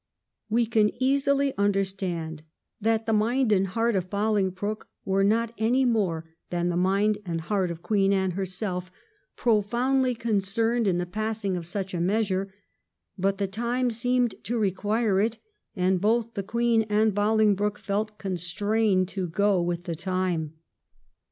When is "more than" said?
5.85-6.69